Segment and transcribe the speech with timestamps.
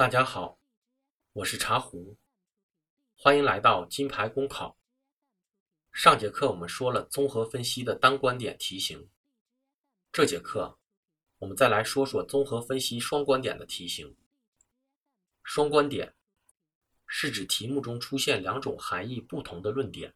[0.00, 0.58] 大家好，
[1.34, 2.16] 我是茶壶，
[3.16, 4.78] 欢迎来到金牌公考。
[5.92, 9.10] 上节课我们说了综合分析的单观点题型，
[10.10, 10.78] 这节课
[11.36, 14.16] 我们再来说说综合分析双观点的题型。
[15.42, 16.14] 双观点
[17.06, 20.14] 是指题目中出现两种含义不同的论点，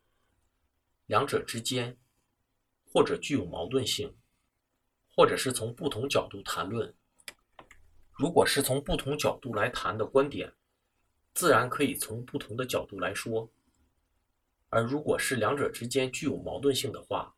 [1.05, 1.95] 两者之间
[2.91, 4.17] 或者具有矛盾性，
[5.15, 6.97] 或者是从不同角度谈论。
[8.17, 10.53] 如果是从不同角度来谈的观点，
[11.35, 13.51] 自然可以从不同的角度来说；
[14.69, 17.35] 而如果是两者之间具有矛盾性的话，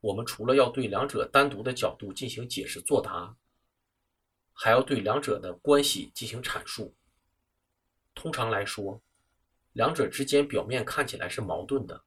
[0.00, 3.36] 我们除了要对两者单独的角度进行解释作答，
[4.52, 6.92] 还要对两者的关系进行阐述。
[8.16, 9.00] 通常来说，
[9.74, 12.02] 两者之间表面看起来是矛盾的，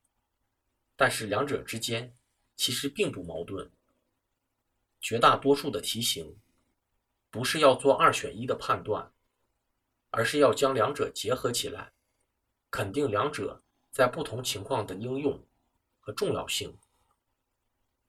[0.98, 2.14] 但是两者之间
[2.58, 3.72] 其实并不矛盾。
[5.00, 6.36] 绝大多数的题型。
[7.32, 9.10] 不是要做二选一的判断，
[10.10, 11.94] 而是要将两者结合起来，
[12.70, 15.42] 肯定两者在不同情况的应用
[16.02, 16.78] 和重要性。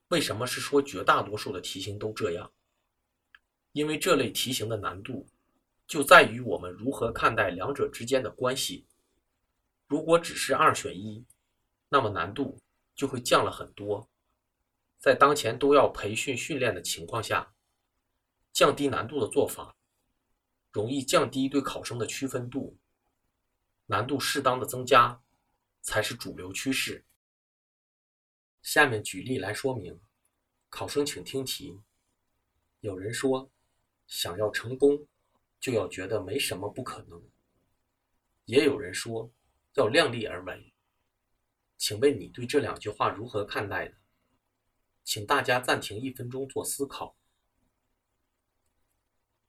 [0.09, 2.51] 为什么是说绝大多数的题型都这样？
[3.71, 5.25] 因为这类题型的难度
[5.87, 8.85] 就在于我们如何看待两者之间的关系。
[9.87, 11.25] 如果只是二选一，
[11.87, 12.59] 那么难度
[12.93, 14.09] 就会降了很多。
[14.99, 17.52] 在当前都要培训训练的情况下。
[18.53, 19.75] 降低难度的做法，
[20.71, 22.77] 容易降低对考生的区分度。
[23.87, 25.21] 难度适当的增加，
[25.81, 27.03] 才是主流趋势。
[28.61, 29.99] 下面举例来说明，
[30.69, 31.81] 考生请听题。
[32.81, 33.51] 有人说，
[34.05, 35.07] 想要成功，
[35.59, 37.21] 就要觉得没什么不可能。
[38.45, 39.31] 也有人说，
[39.73, 40.73] 要量力而为。
[41.75, 43.95] 请问你对这两句话如何看待呢？
[45.03, 47.17] 请大家暂停一分钟做思考。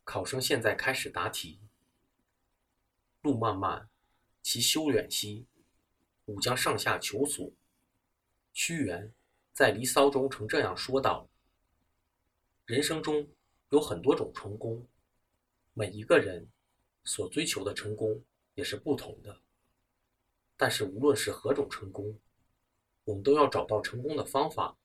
[0.05, 1.58] 考生现在开始答题。
[3.22, 3.88] 路漫漫，
[4.42, 5.46] 其修远兮；
[6.27, 7.50] 吾将上下求索。
[8.52, 9.11] 屈原
[9.55, 11.27] 在《离骚》中曾这样说道
[12.67, 13.27] ：“人生中
[13.70, 14.86] 有很多种成功，
[15.73, 16.46] 每一个人
[17.05, 18.23] 所追求的成功
[18.55, 19.40] 也是不同的。
[20.57, 22.20] 但是无论是何种成功，
[23.05, 24.77] 我们都要找到成功的方法，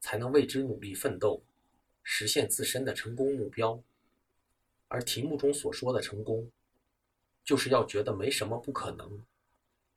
[0.00, 1.40] 才能为之努力奋斗，
[2.02, 3.80] 实现自身的成功目标。”
[4.92, 6.50] 而题目中所说的成功，
[7.44, 9.24] 就是要觉得没什么不可能，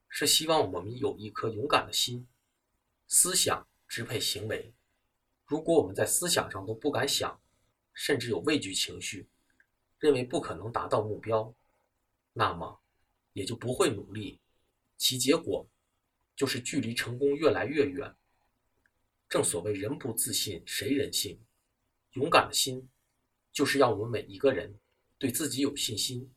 [0.07, 2.27] 是希望我们有一颗勇敢的心，
[3.07, 4.71] 思想支配行为。
[5.47, 7.41] 如果我们在思想上都不敢想，
[7.91, 9.27] 甚至有畏惧情绪，
[9.97, 11.51] 认为不可能达到目标，
[12.33, 12.79] 那么
[13.33, 14.39] 也就不会努力，
[14.95, 15.67] 其结果
[16.35, 18.15] 就是距离成功越来越远。
[19.27, 21.43] 正所谓人不自信谁人信，
[22.11, 22.87] 勇敢的心，
[23.51, 24.79] 就是要我们每一个人。
[25.23, 26.29] 对自己有信心，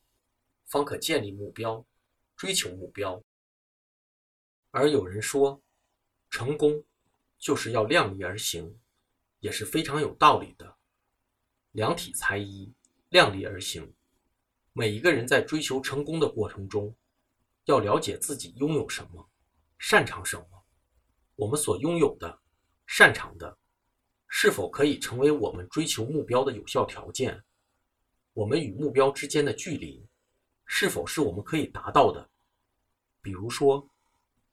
[0.66, 1.84] 方可建立目标，
[2.36, 3.20] 追求目标。
[4.70, 5.60] 而有人说，
[6.30, 6.84] 成功
[7.36, 8.78] 就是要量力而行，
[9.40, 10.76] 也是非常有道理的。
[11.72, 12.72] 量体裁衣，
[13.08, 13.92] 量力而行。
[14.72, 16.94] 每一个人在追求成功的过程中，
[17.64, 19.28] 要了解自己拥有什么，
[19.80, 20.64] 擅长什么。
[21.34, 22.38] 我们所拥有的、
[22.86, 23.58] 擅长的，
[24.28, 27.42] 是否可以成为我们追求目标的有效条件？
[28.36, 30.06] 我们与目标之间的距离，
[30.66, 32.28] 是否是我们可以达到的？
[33.22, 33.88] 比如说，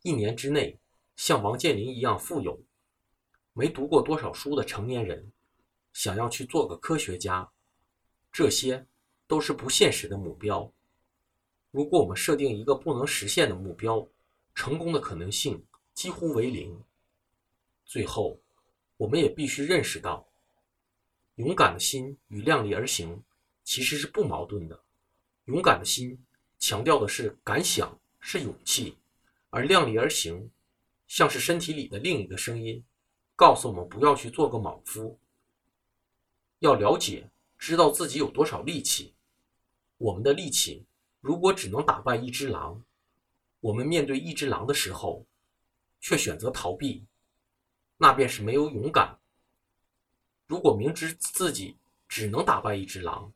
[0.04, 0.80] 一年之内
[1.18, 2.58] 像王健林一样富有，
[3.52, 5.30] 没读过多少书的成年人，
[5.92, 7.52] 想要去做个科学家，
[8.32, 8.88] 这些
[9.28, 10.72] 都是不现实的目标。
[11.70, 14.08] 如果我们设定一个不能实现的目标，
[14.56, 15.62] 成功的可能性
[15.94, 16.82] 几乎为零。
[17.84, 18.40] 最后，
[18.96, 20.26] 我们也必须认识到，
[21.36, 23.22] 勇敢的心与量力而行。
[23.64, 24.84] 其实是不矛盾的。
[25.46, 26.18] 勇敢的心
[26.58, 28.96] 强调的是敢想，是勇气；
[29.50, 30.50] 而量力而行，
[31.08, 32.84] 像是身体里的另一个声音，
[33.36, 35.20] 告诉我们不要去做个莽夫，
[36.60, 39.14] 要了解、知道自己有多少力气。
[39.98, 40.86] 我们的力气
[41.20, 42.84] 如果只能打败一只狼，
[43.60, 45.26] 我们面对一只狼的时候，
[46.00, 47.06] 却选择逃避，
[47.98, 49.18] 那便是没有勇敢。
[50.48, 51.78] 如果明知自己
[52.08, 53.32] 只能打败一只狼，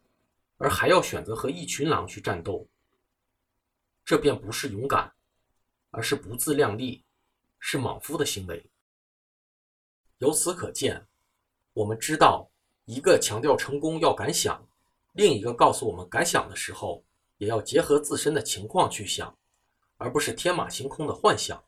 [0.57, 2.67] 而还要选择和一群狼去战斗，
[4.03, 5.13] 这便不是勇敢，
[5.91, 7.05] 而是不自量力，
[7.59, 8.69] 是莽夫的行为。
[10.17, 11.07] 由此可见，
[11.73, 12.49] 我们知道，
[12.85, 14.67] 一个强调成功要敢想，
[15.13, 17.05] 另一个告诉我们敢想的时候，
[17.37, 19.37] 也要结合自身的情况去想，
[19.97, 21.63] 而不是天马行空的幻想。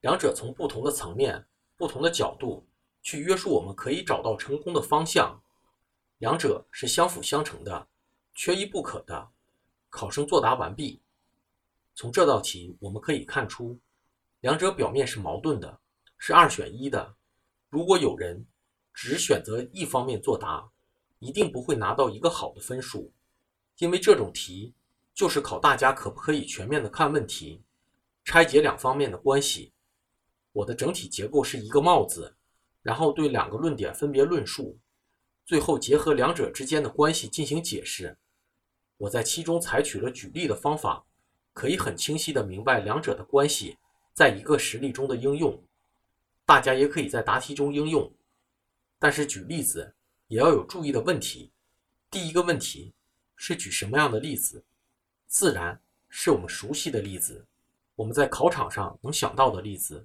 [0.00, 1.46] 两者从不同的层面、
[1.76, 2.66] 不同的角度
[3.02, 5.40] 去约束我们，可以找到成功的方向。
[6.18, 7.89] 两者是相辅相成的。
[8.42, 9.28] 缺一不可的，
[9.90, 10.98] 考生作答完毕。
[11.94, 13.78] 从这道题我们可以看出，
[14.40, 15.78] 两者表面是矛盾的，
[16.16, 17.14] 是二选一的。
[17.68, 18.42] 如果有人
[18.94, 20.66] 只选择一方面作答，
[21.18, 23.12] 一定不会拿到一个好的分数，
[23.76, 24.72] 因为这种题
[25.12, 27.62] 就是考大家可不可以全面的看问题，
[28.24, 29.70] 拆解两方面的关系。
[30.52, 32.34] 我的整体结构是一个帽子，
[32.80, 34.78] 然后对两个论点分别论述，
[35.44, 38.16] 最后结合两者之间的关系进行解释。
[39.00, 41.02] 我在其中采取了举例的方法，
[41.54, 43.78] 可以很清晰的明白两者的关系
[44.12, 45.58] 在一个实例中的应用。
[46.44, 48.12] 大家也可以在答题中应用，
[48.98, 49.94] 但是举例子
[50.26, 51.50] 也要有注意的问题。
[52.10, 52.92] 第一个问题
[53.36, 54.62] 是举什么样的例子？
[55.26, 55.80] 自然
[56.10, 57.46] 是我们熟悉的例子，
[57.94, 60.04] 我们在考场上能想到的例子。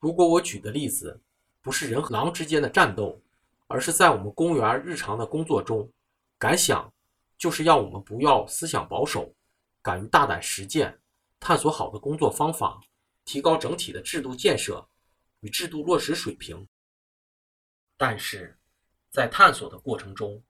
[0.00, 1.20] 如果我举的例子
[1.60, 3.22] 不是人和狼之间的战斗，
[3.68, 5.88] 而是在我们公园日常的工作中，
[6.36, 6.92] 敢想
[7.38, 9.34] 就是要我们不要思想保守，
[9.82, 11.00] 敢于大胆实践，
[11.38, 12.80] 探索好的工作方法，
[13.24, 14.88] 提高整体的制度建设
[15.40, 16.66] 与制度落实水平。
[17.96, 18.58] 但是，
[19.10, 20.42] 在探索的过程中，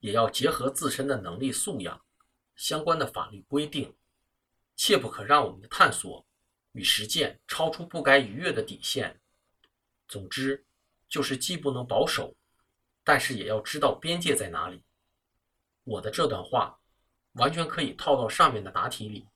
[0.00, 2.00] 也要结合自身的能力素养、
[2.54, 3.94] 相关的法律规定，
[4.76, 6.24] 切不可让我们的探索。
[6.72, 9.18] 与实践超出不该逾越的底线。
[10.08, 10.66] 总之，
[11.08, 12.36] 就是既不能保守，
[13.02, 14.82] 但是也要知道边界在哪里。
[15.86, 16.76] 我的这段话
[17.34, 19.28] 完全可以套到上面的答题里，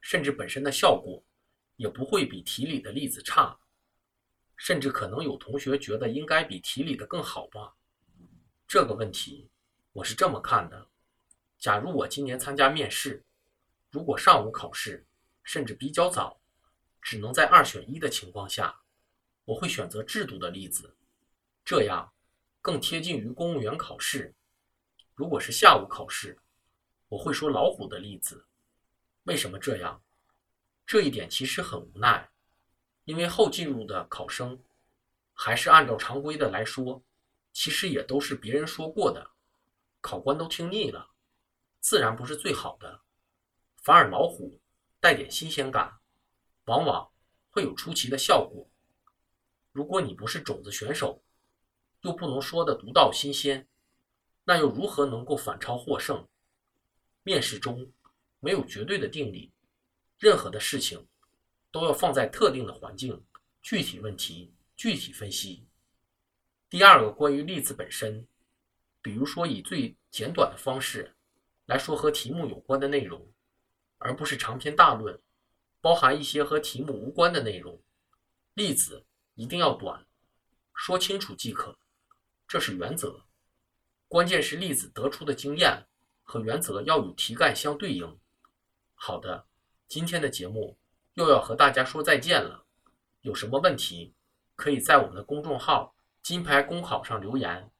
[0.00, 1.20] 甚至本身的效果
[1.74, 3.58] 也不会比题里的例子差，
[4.56, 7.74] 甚至可能有同学觉得应该比题里的更好吧。
[8.68, 9.50] 这个问题
[9.92, 10.86] 我是这么看的：
[11.58, 13.24] 假如我今年参加面试，
[13.90, 15.04] 如果上午考试，
[15.42, 16.40] 甚至比较早。
[17.00, 18.80] 只能在二选一的情况下，
[19.44, 20.96] 我会选择制度的例子，
[21.64, 22.12] 这样
[22.60, 24.32] 更贴近于公务员考试。
[25.14, 26.38] 如果是下午考试，
[27.08, 28.46] 我会说老虎的例子。
[29.24, 30.02] 为什么这样？
[30.86, 32.30] 这一点其实很无奈，
[33.04, 34.62] 因为后进入的考生，
[35.32, 37.02] 还是按照常规的来说，
[37.52, 39.30] 其实也都是别人说过的，
[40.00, 41.10] 考官都听腻了，
[41.80, 43.00] 自然不是最好的。
[43.76, 44.60] 反而老虎
[45.00, 45.98] 带点新鲜感。
[46.66, 47.10] 往往
[47.50, 48.70] 会有出奇的效果。
[49.72, 51.20] 如果你不是种子选手，
[52.02, 53.66] 又不能说的独到新鲜，
[54.44, 56.26] 那又如何能够反超获胜？
[57.22, 57.92] 面试中
[58.40, 59.52] 没有绝对的定理，
[60.18, 61.06] 任何的事情
[61.70, 63.24] 都要放在特定的环境、
[63.62, 65.66] 具体问题具体分析。
[66.68, 68.26] 第二个关于例子本身，
[69.00, 71.14] 比如说以最简短的方式
[71.66, 73.32] 来说和题目有关的内容，
[73.98, 75.20] 而不是长篇大论。
[75.80, 77.82] 包含一些和题目无关的内容，
[78.54, 79.04] 例子
[79.34, 80.06] 一定要短，
[80.74, 81.76] 说清楚即可，
[82.46, 83.24] 这是原则。
[84.12, 85.86] 关键是例子得出的经验
[86.22, 88.18] 和原则要与题干相对应。
[88.94, 89.46] 好的，
[89.88, 90.76] 今天的节目
[91.14, 92.66] 又要和大家说再见了。
[93.22, 94.12] 有什么问题，
[94.54, 97.70] 可以在我们的公众号“金牌公考”上留言。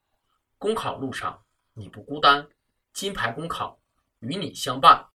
[0.57, 1.45] 公考路上
[1.75, 2.49] 你不孤单，
[2.95, 3.79] 金牌公考
[4.21, 5.11] 与你相伴。